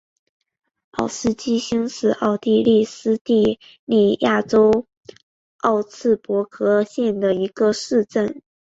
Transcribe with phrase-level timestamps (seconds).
[0.97, 4.87] 莫斯基兴是奥地利施蒂利亚州
[5.63, 8.41] 沃茨伯格县的一个市镇。